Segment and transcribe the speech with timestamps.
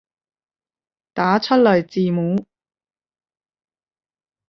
[1.13, 2.47] 打出來字母